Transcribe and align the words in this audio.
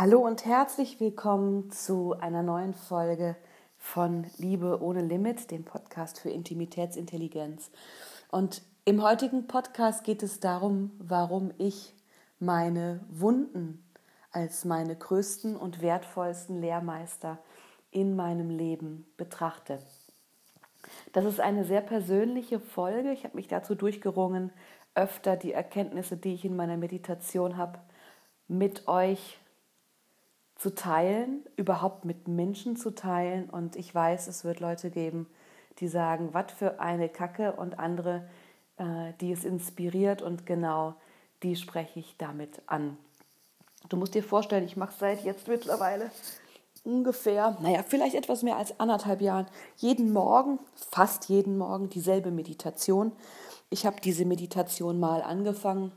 Hallo 0.00 0.20
und 0.20 0.44
herzlich 0.44 1.00
willkommen 1.00 1.72
zu 1.72 2.14
einer 2.20 2.44
neuen 2.44 2.72
Folge 2.72 3.34
von 3.78 4.26
Liebe 4.36 4.80
ohne 4.80 5.02
Limit, 5.02 5.50
dem 5.50 5.64
Podcast 5.64 6.20
für 6.20 6.30
Intimitätsintelligenz. 6.30 7.72
Und 8.30 8.62
im 8.84 9.02
heutigen 9.02 9.48
Podcast 9.48 10.04
geht 10.04 10.22
es 10.22 10.38
darum, 10.38 10.92
warum 11.00 11.50
ich 11.58 11.94
meine 12.38 13.00
Wunden 13.10 13.84
als 14.30 14.64
meine 14.64 14.94
größten 14.94 15.56
und 15.56 15.82
wertvollsten 15.82 16.60
Lehrmeister 16.60 17.38
in 17.90 18.14
meinem 18.14 18.50
Leben 18.50 19.04
betrachte. 19.16 19.80
Das 21.12 21.24
ist 21.24 21.40
eine 21.40 21.64
sehr 21.64 21.80
persönliche 21.80 22.60
Folge. 22.60 23.10
Ich 23.10 23.24
habe 23.24 23.34
mich 23.34 23.48
dazu 23.48 23.74
durchgerungen, 23.74 24.52
öfter 24.94 25.36
die 25.36 25.52
Erkenntnisse, 25.52 26.16
die 26.16 26.34
ich 26.34 26.44
in 26.44 26.54
meiner 26.54 26.76
Meditation 26.76 27.56
habe, 27.56 27.80
mit 28.46 28.86
euch 28.86 29.40
zu 30.58 30.74
teilen, 30.74 31.44
überhaupt 31.56 32.04
mit 32.04 32.28
Menschen 32.28 32.76
zu 32.76 32.90
teilen. 32.90 33.48
Und 33.48 33.76
ich 33.76 33.94
weiß, 33.94 34.26
es 34.26 34.44
wird 34.44 34.60
Leute 34.60 34.90
geben, 34.90 35.26
die 35.78 35.88
sagen, 35.88 36.30
was 36.32 36.52
für 36.52 36.80
eine 36.80 37.08
Kacke 37.08 37.52
und 37.52 37.78
andere, 37.78 38.28
äh, 38.76 39.12
die 39.20 39.32
es 39.32 39.44
inspiriert 39.44 40.20
und 40.20 40.44
genau 40.44 40.94
die 41.44 41.54
spreche 41.54 42.00
ich 42.00 42.16
damit 42.18 42.60
an. 42.66 42.98
Du 43.88 43.96
musst 43.96 44.14
dir 44.14 44.24
vorstellen, 44.24 44.64
ich 44.64 44.76
mache 44.76 44.94
seit 44.98 45.24
jetzt 45.24 45.46
mittlerweile 45.46 46.10
ungefähr, 46.84 47.56
naja, 47.60 47.84
vielleicht 47.86 48.16
etwas 48.16 48.42
mehr 48.42 48.56
als 48.56 48.78
anderthalb 48.80 49.20
Jahren, 49.20 49.46
jeden 49.76 50.12
Morgen, 50.12 50.58
fast 50.74 51.28
jeden 51.28 51.58
Morgen 51.58 51.88
dieselbe 51.88 52.30
Meditation. 52.30 53.12
Ich 53.70 53.86
habe 53.86 54.00
diese 54.00 54.24
Meditation 54.24 54.98
mal 54.98 55.22
angefangen, 55.22 55.92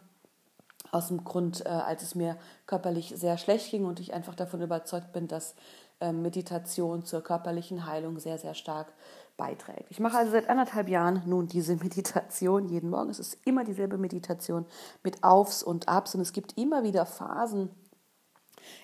aus 0.92 1.08
dem 1.08 1.24
Grund, 1.24 1.66
äh, 1.66 1.70
als 1.70 2.04
es 2.04 2.16
mir 2.16 2.38
körperlich 2.68 3.14
sehr 3.16 3.38
schlecht 3.38 3.72
ging 3.72 3.86
und 3.86 4.00
ich 4.00 4.14
einfach 4.14 4.36
davon 4.36 4.62
überzeugt 4.62 5.14
bin, 5.14 5.28
dass 5.28 5.56
äh, 6.00 6.12
Meditation 6.12 7.06
zur 7.06 7.22
körperlichen 7.22 7.86
Heilung 7.86 8.20
sehr, 8.20 8.38
sehr 8.38 8.54
stark 8.54 8.94
beiträgt. 9.38 9.86
Ich 9.90 10.00
mache 10.00 10.18
also 10.18 10.32
seit 10.32 10.50
anderthalb 10.50 10.90
Jahren 10.90 11.24
nun 11.26 11.48
diese 11.48 11.76
Meditation 11.84 12.68
jeden 12.68 12.90
Morgen. 12.90 13.10
Es 13.10 13.20
ist 13.20 13.38
immer 13.46 13.64
dieselbe 13.64 13.98
Meditation 13.98 14.66
mit 15.04 15.24
Aufs 15.24 15.64
und 15.64 15.88
Abs 15.88 16.16
und 16.16 16.22
es 16.22 16.34
gibt 16.34 16.58
immer 16.58 16.84
wieder 16.84 17.06
Phasen, 17.06 17.70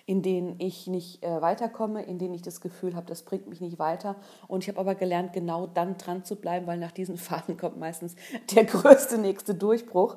in 0.06 0.22
denen 0.22 0.56
ich 0.58 0.86
nicht 0.86 1.22
äh, 1.22 1.40
weiterkomme, 1.40 2.02
in 2.02 2.18
denen 2.18 2.34
ich 2.34 2.42
das 2.42 2.60
Gefühl 2.60 2.94
habe, 2.94 3.06
das 3.06 3.22
bringt 3.22 3.48
mich 3.48 3.60
nicht 3.60 3.78
weiter. 3.78 4.16
Und 4.46 4.64
ich 4.64 4.68
habe 4.68 4.80
aber 4.80 4.94
gelernt, 4.94 5.32
genau 5.32 5.66
dann 5.66 5.96
dran 5.98 6.24
zu 6.24 6.36
bleiben, 6.36 6.66
weil 6.66 6.78
nach 6.78 6.92
diesen 6.92 7.16
Phasen 7.18 7.56
kommt 7.56 7.78
meistens 7.78 8.16
der 8.54 8.64
größte 8.64 9.18
nächste 9.18 9.54
Durchbruch. 9.54 10.16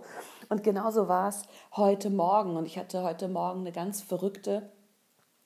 Und 0.50 0.64
genauso 0.64 1.08
war 1.08 1.30
es 1.30 1.44
heute 1.76 2.10
Morgen. 2.10 2.58
Und 2.58 2.66
ich 2.66 2.78
hatte 2.78 3.04
heute 3.04 3.28
Morgen 3.28 3.62
eine 3.62 3.72
ganz 3.72 4.02
verrückte 4.02 4.70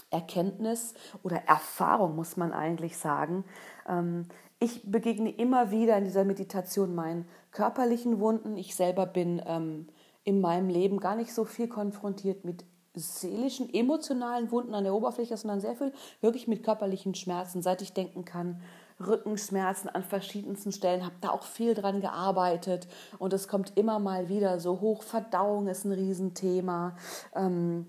Erkenntnis 0.10 0.94
oder 1.24 1.38
Erfahrung, 1.48 2.16
muss 2.16 2.38
man 2.38 2.54
eigentlich 2.54 2.98
sagen. 2.98 3.44
Ähm, 3.88 4.28
ich 4.60 4.90
begegne 4.90 5.30
immer 5.32 5.72
wieder 5.72 5.98
in 5.98 6.06
dieser 6.06 6.24
Meditation 6.24 6.96
meinen 6.96 7.28
körperlichen 7.52 8.20
Wunden. 8.20 8.56
Ich 8.58 8.76
selber 8.76 9.06
bin 9.06 9.42
ähm, 9.46 9.88
in 10.24 10.42
meinem 10.42 10.70
Leben 10.70 11.00
gar 11.00 11.16
nicht 11.16 11.34
so 11.34 11.46
viel 11.46 11.68
konfrontiert 11.68 12.46
mit 12.46 12.66
seelischen, 12.96 13.74
emotionalen 13.74 14.52
Wunden 14.52 14.74
an 14.74 14.84
der 14.84 14.94
Oberfläche, 14.94 15.38
sondern 15.38 15.62
sehr 15.62 15.76
viel 15.76 15.94
wirklich 16.22 16.48
mit 16.48 16.64
körperlichen 16.64 17.16
Schmerzen, 17.16 17.62
seit 17.62 17.82
ich 17.82 17.94
denken 17.94 18.26
kann. 18.26 18.62
Rückenschmerzen 19.00 19.90
an 19.90 20.04
verschiedensten 20.04 20.72
Stellen, 20.72 21.04
habe 21.04 21.16
da 21.20 21.30
auch 21.30 21.44
viel 21.44 21.74
dran 21.74 22.00
gearbeitet 22.00 22.88
und 23.20 23.34
es 23.34 23.48
kommt 23.48 23.74
immer 23.76 24.00
mal 24.00 24.30
wieder 24.30 24.60
so 24.60 24.80
hoch. 24.80 25.04
Verdauung 25.04 25.68
ist 25.68 25.84
ein 25.84 25.92
Riesenthema. 25.92 26.96
Ähm, 27.36 27.88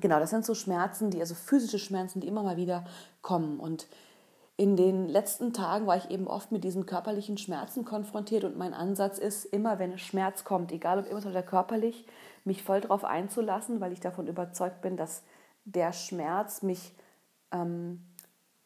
genau, 0.00 0.18
das 0.18 0.30
sind 0.30 0.46
so 0.46 0.54
Schmerzen, 0.54 1.10
die, 1.10 1.20
also 1.20 1.34
physische 1.34 1.78
Schmerzen, 1.78 2.20
die 2.20 2.28
immer 2.28 2.42
mal 2.42 2.56
wieder 2.56 2.84
kommen. 3.20 3.60
Und 3.60 3.86
in 4.56 4.76
den 4.76 5.08
letzten 5.08 5.52
Tagen 5.52 5.86
war 5.86 5.96
ich 5.96 6.10
eben 6.10 6.28
oft 6.28 6.52
mit 6.52 6.62
diesen 6.62 6.86
körperlichen 6.86 7.38
Schmerzen 7.38 7.84
konfrontiert 7.84 8.44
und 8.44 8.56
mein 8.56 8.72
Ansatz 8.72 9.18
ist, 9.18 9.44
immer 9.44 9.78
wenn 9.78 9.98
Schmerz 9.98 10.44
kommt, 10.44 10.70
egal 10.70 11.00
ob 11.00 11.06
emotional 11.06 11.36
oder 11.36 11.46
körperlich, 11.46 12.06
mich 12.44 12.62
voll 12.62 12.80
darauf 12.80 13.04
einzulassen, 13.04 13.80
weil 13.80 13.92
ich 13.92 14.00
davon 14.00 14.28
überzeugt 14.28 14.80
bin, 14.80 14.96
dass 14.96 15.22
der 15.64 15.92
Schmerz 15.92 16.62
mich 16.62 16.92
ähm, 17.50 18.00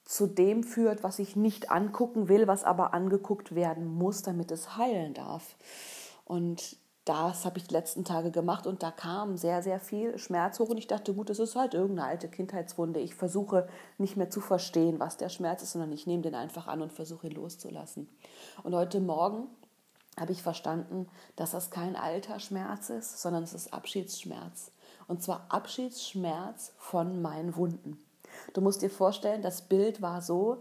zu 0.04 0.26
dem 0.26 0.62
führt, 0.62 1.02
was 1.02 1.18
ich 1.18 1.36
nicht 1.36 1.70
angucken 1.70 2.28
will, 2.28 2.46
was 2.46 2.64
aber 2.64 2.92
angeguckt 2.92 3.54
werden 3.54 3.86
muss, 3.86 4.22
damit 4.22 4.50
es 4.50 4.76
heilen 4.76 5.14
darf. 5.14 5.56
Und 6.24 6.76
das 7.08 7.46
habe 7.46 7.58
ich 7.58 7.64
die 7.64 7.72
letzten 7.72 8.04
Tage 8.04 8.30
gemacht 8.30 8.66
und 8.66 8.82
da 8.82 8.90
kam 8.90 9.38
sehr, 9.38 9.62
sehr 9.62 9.80
viel 9.80 10.18
Schmerz 10.18 10.58
hoch 10.58 10.68
und 10.68 10.76
ich 10.76 10.86
dachte, 10.86 11.14
gut, 11.14 11.30
das 11.30 11.38
ist 11.38 11.56
halt 11.56 11.72
irgendeine 11.72 12.08
alte 12.08 12.28
Kindheitswunde. 12.28 13.00
Ich 13.00 13.14
versuche 13.14 13.66
nicht 13.96 14.16
mehr 14.16 14.28
zu 14.28 14.40
verstehen, 14.40 15.00
was 15.00 15.16
der 15.16 15.30
Schmerz 15.30 15.62
ist, 15.62 15.72
sondern 15.72 15.92
ich 15.92 16.06
nehme 16.06 16.22
den 16.22 16.34
einfach 16.34 16.66
an 16.66 16.82
und 16.82 16.92
versuche 16.92 17.28
ihn 17.28 17.34
loszulassen. 17.34 18.08
Und 18.62 18.74
heute 18.74 19.00
Morgen 19.00 19.48
habe 20.18 20.32
ich 20.32 20.42
verstanden, 20.42 21.08
dass 21.36 21.52
das 21.52 21.70
kein 21.70 21.96
alter 21.96 22.40
Schmerz 22.40 22.90
ist, 22.90 23.22
sondern 23.22 23.42
es 23.42 23.54
ist 23.54 23.72
Abschiedsschmerz. 23.72 24.72
Und 25.06 25.22
zwar 25.22 25.46
Abschiedsschmerz 25.48 26.74
von 26.76 27.22
meinen 27.22 27.56
Wunden. 27.56 27.98
Du 28.52 28.60
musst 28.60 28.82
dir 28.82 28.90
vorstellen, 28.90 29.40
das 29.40 29.62
Bild 29.62 30.02
war 30.02 30.20
so, 30.20 30.58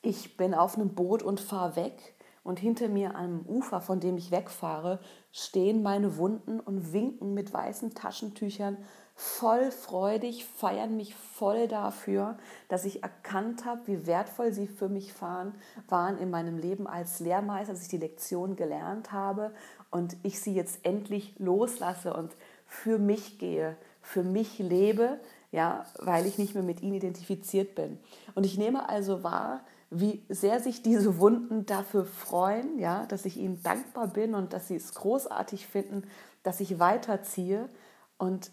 ich 0.00 0.38
bin 0.38 0.54
auf 0.54 0.76
einem 0.76 0.94
Boot 0.94 1.22
und 1.22 1.40
fahre 1.40 1.76
weg 1.76 2.14
und 2.42 2.58
hinter 2.58 2.88
mir 2.88 3.14
am 3.14 3.40
Ufer, 3.46 3.80
von 3.80 4.00
dem 4.00 4.16
ich 4.16 4.30
wegfahre, 4.30 5.00
stehen 5.30 5.82
meine 5.82 6.16
Wunden 6.16 6.60
und 6.60 6.92
winken 6.92 7.34
mit 7.34 7.52
weißen 7.52 7.94
Taschentüchern 7.94 8.78
voll 9.20 9.70
freudig, 9.70 10.46
feiern 10.46 10.96
mich 10.96 11.14
voll 11.14 11.68
dafür, 11.68 12.38
dass 12.68 12.86
ich 12.86 13.02
erkannt 13.02 13.66
habe, 13.66 13.86
wie 13.86 14.06
wertvoll 14.06 14.50
sie 14.52 14.66
für 14.66 14.88
mich 14.88 15.20
waren, 15.20 15.54
waren 15.88 16.16
in 16.16 16.30
meinem 16.30 16.56
Leben 16.56 16.86
als 16.86 17.20
Lehrmeister, 17.20 17.74
dass 17.74 17.82
ich 17.82 17.88
die 17.88 17.98
Lektion 17.98 18.56
gelernt 18.56 19.12
habe 19.12 19.52
und 19.90 20.16
ich 20.22 20.40
sie 20.40 20.54
jetzt 20.54 20.86
endlich 20.86 21.34
loslasse 21.38 22.14
und 22.14 22.34
für 22.64 22.98
mich 22.98 23.38
gehe, 23.38 23.76
für 24.00 24.22
mich 24.22 24.58
lebe, 24.58 25.20
ja, 25.52 25.84
weil 25.98 26.24
ich 26.24 26.38
nicht 26.38 26.54
mehr 26.54 26.62
mit 26.62 26.80
ihnen 26.80 26.94
identifiziert 26.94 27.74
bin. 27.74 27.98
Und 28.34 28.46
ich 28.46 28.56
nehme 28.56 28.88
also 28.88 29.22
wahr, 29.22 29.60
wie 29.90 30.24
sehr 30.28 30.60
sich 30.60 30.82
diese 30.82 31.18
Wunden 31.18 31.66
dafür 31.66 32.04
freuen, 32.04 32.78
ja, 32.78 33.06
dass 33.06 33.24
ich 33.24 33.36
ihnen 33.36 33.60
dankbar 33.62 34.06
bin 34.06 34.34
und 34.34 34.52
dass 34.52 34.68
sie 34.68 34.76
es 34.76 34.94
großartig 34.94 35.66
finden, 35.66 36.04
dass 36.44 36.60
ich 36.60 36.78
weiterziehe. 36.78 37.68
Und 38.16 38.52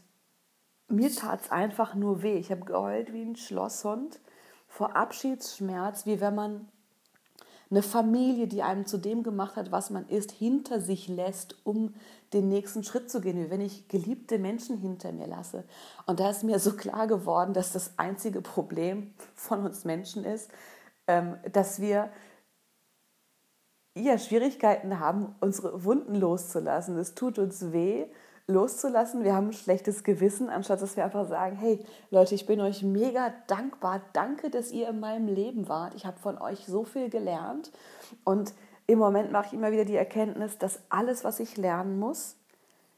mir 0.88 1.14
tat 1.14 1.42
es 1.42 1.52
einfach 1.52 1.94
nur 1.94 2.24
weh. 2.24 2.38
Ich 2.38 2.52
habe 2.52 2.66
geheult 2.66 3.14
wie 3.14 3.22
ein 3.22 3.36
Schlosshund 3.36 4.20
vor 4.68 4.96
Abschiedsschmerz, 4.96 6.08
wie 6.08 6.20
wenn 6.20 6.34
man 6.34 6.68
eine 7.70 7.84
Familie, 7.84 8.47
die 8.47 8.64
einem 8.64 8.86
zu 8.86 8.97
dem 8.97 9.24
gemacht 9.24 9.58
hat, 9.58 9.72
was 9.72 9.90
man 9.90 10.08
ist, 10.08 10.31
hinter 10.31 10.80
sich 10.80 11.08
lässt, 11.08 11.58
um 11.66 11.94
den 12.34 12.47
nächsten 12.47 12.84
Schritt 12.84 13.12
zu 13.12 13.22
gehen, 13.22 13.38
wie 13.38 13.50
wenn 13.50 13.62
ich 13.62 13.90
geliebte 13.90 14.40
Menschen 14.40 14.78
hinter 14.78 15.12
mir 15.12 15.28
lasse. 15.28 15.66
Und 16.06 16.20
da 16.20 16.30
ist 16.30 16.44
mir 16.44 16.59
so 16.59 16.74
klar 16.74 17.08
geworden, 17.08 17.53
dass 17.53 17.74
das 17.74 17.97
einzige 17.97 18.42
Problem 18.42 19.14
von 19.36 19.66
uns 19.66 19.84
Menschen 19.84 20.24
ist, 20.24 20.50
dass 21.51 21.79
wir 21.81 22.09
ja, 23.95 24.18
Schwierigkeiten 24.18 25.00
haben, 25.00 25.35
unsere 25.40 25.84
Wunden 25.84 26.16
loszulassen. 26.16 26.97
Es 26.97 27.16
tut 27.16 27.40
uns 27.40 27.72
weh 27.72 28.06
loszulassen. 28.47 29.23
Wir 29.23 29.35
haben 29.35 29.47
ein 29.47 29.53
schlechtes 29.53 30.03
Gewissen, 30.03 30.50
anstatt 30.50 30.81
dass 30.81 30.96
wir 30.96 31.03
einfach 31.03 31.28
sagen, 31.28 31.56
hey 31.57 31.84
Leute, 32.12 32.35
ich 32.35 32.46
bin 32.46 32.62
euch 32.62 32.84
mega 32.84 33.34
dankbar. 33.47 34.01
Danke, 34.13 34.50
dass 34.50 34.72
ihr 34.72 34.90
in 34.90 35.00
meinem 35.00 35.28
Leben 35.28 35.67
wart. 35.67 35.96
Ich 35.96 36.06
habe 36.06 36.17
von 36.17 36.38
euch 36.38 36.66
so 36.66 36.84
viel 36.84 37.09
gelernt. 37.09 37.72
Und 38.23 38.53
im 38.85 39.00
Moment 39.00 39.31
mache 39.31 39.47
ich 39.47 39.53
immer 39.53 39.72
wieder 39.72 39.85
die 39.85 39.97
Erkenntnis, 39.97 40.57
dass 40.57 40.79
alles, 40.90 41.23
was 41.23 41.40
ich 41.40 41.57
lernen 41.57 42.00
muss, 42.00 42.38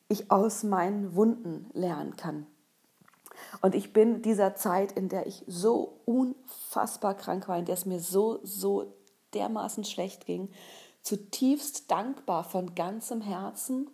ich 0.07 0.29
aus 0.29 0.63
meinen 0.63 1.15
Wunden 1.15 1.69
lernen 1.73 2.15
kann. 2.15 2.45
Und 3.61 3.75
ich 3.75 3.93
bin 3.93 4.21
dieser 4.21 4.55
Zeit, 4.55 4.91
in 4.91 5.09
der 5.09 5.27
ich 5.27 5.43
so 5.47 5.99
unfassbar 6.05 7.15
krank 7.15 7.47
war, 7.47 7.57
in 7.57 7.65
der 7.65 7.75
es 7.75 7.85
mir 7.85 7.99
so, 7.99 8.39
so 8.43 8.93
dermaßen 9.33 9.83
schlecht 9.83 10.25
ging, 10.25 10.49
zutiefst 11.01 11.89
dankbar 11.89 12.43
von 12.43 12.75
ganzem 12.75 13.21
Herzen 13.21 13.89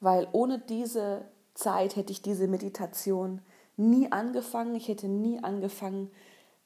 weil 0.00 0.26
ohne 0.32 0.58
diese 0.58 1.26
Zeit 1.54 1.94
hätte 1.96 2.12
ich 2.12 2.22
diese 2.22 2.48
Meditation 2.48 3.42
nie 3.76 4.10
angefangen. 4.10 4.74
Ich 4.74 4.88
hätte 4.88 5.08
nie 5.08 5.42
angefangen, 5.42 6.10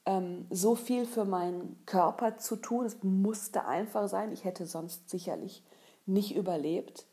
ähm, 0.05 0.47
so 0.49 0.75
viel 0.75 1.05
für 1.05 1.25
meinen 1.25 1.77
Körper 1.85 2.37
zu 2.37 2.55
tun. 2.55 2.85
Es 2.85 3.03
musste 3.03 3.65
einfach 3.65 4.07
sein. 4.07 4.31
Ich 4.31 4.45
hätte 4.45 4.65
sonst 4.65 5.09
sicherlich 5.09 5.63
nicht 6.05 6.35
überlebt. 6.35 7.05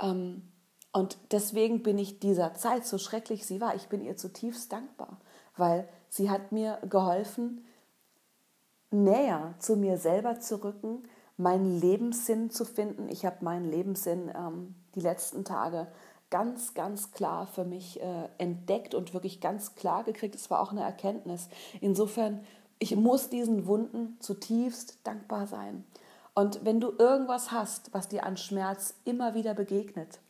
Ähm, 0.00 0.51
und 0.92 1.16
deswegen 1.30 1.82
bin 1.82 1.98
ich 1.98 2.20
dieser 2.20 2.54
Zeit, 2.54 2.86
so 2.86 2.98
schrecklich 2.98 3.46
sie 3.46 3.60
war, 3.60 3.74
ich 3.74 3.88
bin 3.88 4.02
ihr 4.02 4.16
zutiefst 4.16 4.72
dankbar, 4.72 5.18
weil 5.56 5.88
sie 6.08 6.30
hat 6.30 6.52
mir 6.52 6.78
geholfen, 6.88 7.64
näher 8.90 9.54
zu 9.58 9.76
mir 9.76 9.96
selber 9.96 10.38
zu 10.38 10.62
rücken, 10.62 11.04
meinen 11.38 11.80
Lebenssinn 11.80 12.50
zu 12.50 12.66
finden. 12.66 13.08
Ich 13.08 13.24
habe 13.24 13.36
meinen 13.40 13.64
Lebenssinn 13.64 14.30
ähm, 14.36 14.74
die 14.94 15.00
letzten 15.00 15.44
Tage 15.44 15.88
ganz, 16.28 16.74
ganz 16.74 17.12
klar 17.12 17.46
für 17.46 17.64
mich 17.64 18.00
äh, 18.00 18.28
entdeckt 18.38 18.94
und 18.94 19.14
wirklich 19.14 19.40
ganz 19.40 19.74
klar 19.74 20.04
gekriegt. 20.04 20.34
Es 20.34 20.50
war 20.50 20.60
auch 20.60 20.72
eine 20.72 20.82
Erkenntnis. 20.82 21.48
Insofern, 21.80 22.44
ich 22.78 22.96
muss 22.96 23.30
diesen 23.30 23.66
Wunden 23.66 24.18
zutiefst 24.20 24.98
dankbar 25.04 25.46
sein. 25.46 25.84
Und 26.34 26.64
wenn 26.64 26.80
du 26.80 26.92
irgendwas 26.98 27.50
hast, 27.50 27.92
was 27.92 28.08
dir 28.08 28.24
an 28.24 28.36
Schmerz 28.36 28.94
immer 29.04 29.34
wieder 29.34 29.54
begegnet, 29.54 30.20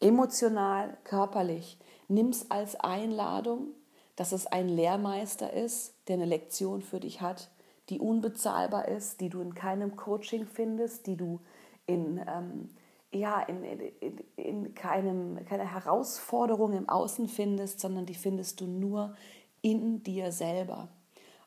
emotional, 0.00 0.96
körperlich, 1.04 1.78
nimm 2.08 2.28
es 2.28 2.50
als 2.50 2.76
Einladung, 2.76 3.68
dass 4.16 4.32
es 4.32 4.46
ein 4.46 4.68
Lehrmeister 4.68 5.52
ist, 5.52 5.94
der 6.08 6.16
eine 6.16 6.26
Lektion 6.26 6.82
für 6.82 7.00
dich 7.00 7.20
hat, 7.20 7.50
die 7.88 7.98
unbezahlbar 7.98 8.88
ist, 8.88 9.20
die 9.20 9.28
du 9.28 9.40
in 9.40 9.54
keinem 9.54 9.96
Coaching 9.96 10.46
findest, 10.46 11.06
die 11.06 11.16
du 11.16 11.40
in, 11.86 12.20
ähm, 12.26 12.68
ja, 13.12 13.40
in, 13.40 13.64
in, 13.64 14.18
in 14.36 14.74
keinem, 14.74 15.44
keiner 15.44 15.64
Herausforderung 15.64 16.72
im 16.72 16.88
Außen 16.88 17.28
findest, 17.28 17.80
sondern 17.80 18.06
die 18.06 18.14
findest 18.14 18.60
du 18.60 18.66
nur 18.66 19.14
in 19.62 20.02
dir 20.02 20.32
selber. 20.32 20.88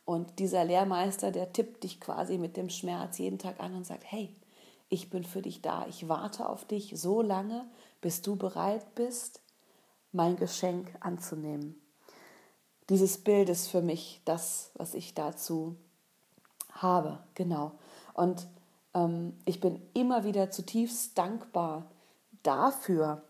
Und 0.05 0.39
dieser 0.39 0.65
Lehrmeister, 0.65 1.31
der 1.31 1.53
tippt 1.53 1.83
dich 1.83 2.01
quasi 2.01 2.37
mit 2.37 2.57
dem 2.57 2.69
Schmerz 2.69 3.17
jeden 3.19 3.39
Tag 3.39 3.61
an 3.61 3.73
und 3.73 3.85
sagt, 3.85 4.03
hey, 4.05 4.35
ich 4.93 5.09
bin 5.09 5.23
für 5.23 5.41
dich 5.41 5.61
da, 5.63 5.87
ich 5.87 6.07
warte 6.07 6.47
auf 6.47 6.65
dich 6.65 6.93
so 6.95 7.23
lange, 7.23 7.65
bis 7.99 8.21
du 8.21 8.35
bereit 8.35 8.93
bist, 8.93 9.41
mein 10.11 10.35
Geschenk 10.35 10.87
anzunehmen. 10.99 11.81
Dieses 12.89 13.17
Bild 13.17 13.49
ist 13.49 13.69
für 13.69 13.81
mich 13.81 14.21
das, 14.23 14.69
was 14.75 14.93
ich 14.93 15.15
dazu 15.15 15.75
habe, 16.73 17.23
genau. 17.33 17.71
Und 18.13 18.47
ähm, 18.93 19.33
ich 19.45 19.59
bin 19.59 19.81
immer 19.95 20.25
wieder 20.25 20.51
zutiefst 20.51 21.17
dankbar 21.17 21.89
dafür, 22.43 23.23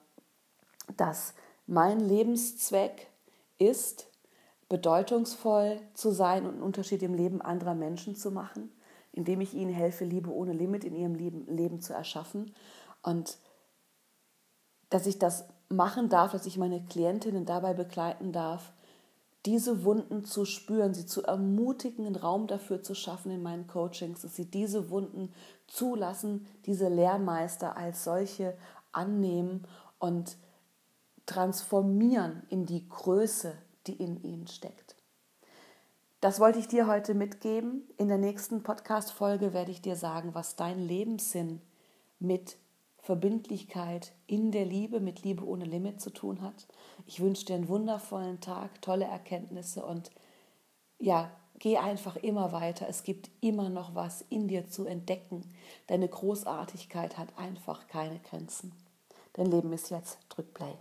dass 0.97 1.33
mein 1.65 2.01
Lebenszweck 2.01 3.07
ist, 3.57 4.07
bedeutungsvoll 4.67 5.79
zu 5.93 6.11
sein 6.11 6.45
und 6.45 6.55
einen 6.55 6.63
Unterschied 6.63 7.03
im 7.03 7.13
Leben 7.13 7.41
anderer 7.41 7.75
Menschen 7.75 8.17
zu 8.17 8.31
machen, 8.31 8.69
indem 9.13 9.41
ich 9.41 9.53
ihnen 9.53 9.73
helfe, 9.73 10.03
Liebe 10.05 10.31
ohne 10.31 10.53
Limit 10.53 10.83
in 10.83 10.95
ihrem 10.95 11.15
Leben, 11.15 11.81
zu 11.81 11.93
erschaffen. 11.93 12.53
Und 13.01 13.37
dass 14.89 15.07
ich 15.07 15.19
das 15.19 15.45
machen 15.69 16.09
darf, 16.09 16.31
dass 16.31 16.45
ich 16.45 16.57
meine 16.57 16.83
Klientinnen 16.83 17.45
dabei 17.45 17.73
begleiten 17.73 18.31
darf, 18.31 18.73
diese 19.45 19.83
Wunden 19.83 20.23
zu 20.23 20.45
spüren, 20.45 20.93
sie 20.93 21.05
zu 21.05 21.23
ermutigen, 21.23 22.05
einen 22.05 22.15
Raum 22.15 22.47
dafür 22.47 22.81
zu 22.81 22.95
schaffen 22.95 23.31
in 23.31 23.43
meinen 23.43 23.67
Coachings, 23.67 24.21
dass 24.21 24.35
sie 24.35 24.45
diese 24.45 24.89
Wunden 24.89 25.33
zulassen, 25.67 26.47
diese 26.65 26.87
Lehrmeister 26.87 27.75
als 27.75 28.03
solche 28.03 28.55
annehmen 28.91 29.67
und 29.99 30.37
transformieren 31.25 32.43
in 32.49 32.65
die 32.65 32.87
Größe, 32.87 33.53
die 33.87 33.95
in 33.95 34.23
ihnen 34.23 34.47
steckt. 34.47 34.82
Das 36.23 36.39
wollte 36.39 36.57
ich 36.57 36.69
dir 36.69 36.87
heute 36.87 37.15
mitgeben. 37.15 37.83
In 37.97 38.07
der 38.07 38.17
nächsten 38.17 38.63
Podcast-Folge 38.63 39.51
werde 39.51 39.71
ich 39.71 39.81
dir 39.81 39.97
sagen, 39.97 40.33
was 40.33 40.55
dein 40.55 40.79
Lebenssinn 40.79 41.59
mit 42.17 42.55
Verbindlichkeit 42.99 44.13
in 44.25 44.53
der 44.53 44.63
Liebe, 44.63 45.01
mit 45.01 45.23
Liebe 45.23 45.45
ohne 45.45 45.65
Limit 45.65 45.99
zu 45.99 46.11
tun 46.11 46.41
hat. 46.41 46.65
Ich 47.07 47.19
wünsche 47.19 47.43
dir 47.43 47.55
einen 47.55 47.67
wundervollen 47.67 48.39
Tag, 48.39 48.81
tolle 48.81 49.03
Erkenntnisse 49.03 49.85
und 49.85 50.11
ja, 50.97 51.29
geh 51.59 51.75
einfach 51.75 52.15
immer 52.15 52.53
weiter. 52.53 52.87
Es 52.87 53.03
gibt 53.03 53.29
immer 53.41 53.67
noch 53.67 53.93
was 53.93 54.21
in 54.29 54.47
dir 54.47 54.69
zu 54.69 54.85
entdecken. 54.85 55.53
Deine 55.87 56.07
Großartigkeit 56.07 57.17
hat 57.17 57.37
einfach 57.37 57.89
keine 57.89 58.19
Grenzen. 58.19 58.71
Dein 59.33 59.47
Leben 59.47 59.73
ist 59.73 59.89
jetzt. 59.89 60.19
Drück 60.29 60.53
Play. 60.53 60.73